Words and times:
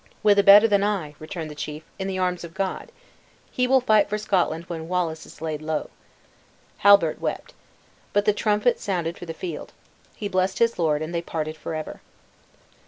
"With 0.23 0.39
a 0.39 0.43
better 0.43 0.67
than 0.67 0.83
I," 0.83 1.13
returned 1.19 1.51
the 1.51 1.53
chief, 1.53 1.83
"in 1.99 2.07
the 2.07 2.17
arms 2.17 2.43
of 2.43 2.55
God. 2.55 2.91
He 3.51 3.67
will 3.67 3.79
fight 3.81 4.09
for 4.09 4.17
Scotland 4.17 4.65
when 4.65 4.87
Wallace 4.87 5.27
is 5.27 5.43
laid 5.43 5.61
low." 5.61 5.91
Halbert 6.77 7.21
wept. 7.21 7.53
But 8.11 8.25
the 8.25 8.33
trumpet 8.33 8.79
sounded 8.79 9.15
for 9.15 9.27
the 9.27 9.35
field. 9.35 9.73
He 10.15 10.27
blessed 10.27 10.57
his 10.57 10.79
lord, 10.79 11.03
and 11.03 11.13
they 11.13 11.21
parted 11.21 11.55
forever. 11.55 12.01